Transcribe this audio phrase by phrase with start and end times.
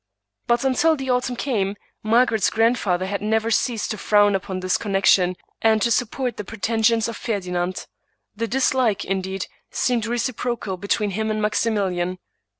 [0.47, 5.35] But, until the autumn came, Margaret's grandfather had never ceased to frown upon this connection,
[5.61, 7.85] and to support the pre tensions of Ferdinand.
[8.35, 12.17] The dislike, indeed, seemed recip rocal between him and Maximilian.